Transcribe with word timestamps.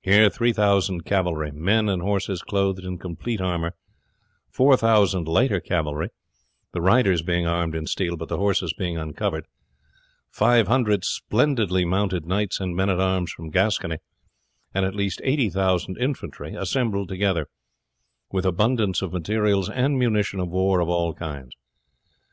Here 0.00 0.28
3000 0.28 1.02
cavalry, 1.04 1.52
men 1.52 1.88
and 1.88 2.02
horses 2.02 2.42
clothed 2.42 2.80
in 2.82 2.98
complete 2.98 3.40
armour; 3.40 3.74
4000 4.50 5.28
lighter 5.28 5.60
cavalry, 5.60 6.08
the 6.72 6.80
riders 6.80 7.22
being 7.22 7.46
armed 7.46 7.76
in 7.76 7.86
steel 7.86 8.16
but 8.16 8.28
the 8.28 8.38
horses 8.38 8.74
being 8.76 8.96
uncovered; 8.98 9.46
500 10.32 11.04
splendidly 11.04 11.84
mounted 11.84 12.26
knights 12.26 12.58
and 12.58 12.74
men 12.74 12.90
at 12.90 12.98
arms 12.98 13.30
from 13.30 13.50
Gascony; 13.50 13.98
and 14.74 14.84
at 14.84 14.96
least 14.96 15.20
80,000 15.22 15.96
infantry 15.96 16.54
assembled 16.56 17.08
together, 17.08 17.46
with 18.32 18.44
abundance 18.44 19.00
of 19.00 19.12
materials 19.12 19.70
and 19.70 19.96
munition 19.96 20.40
of 20.40 20.48
war 20.48 20.80
of 20.80 20.88
all 20.88 21.14
kinds. 21.14 21.52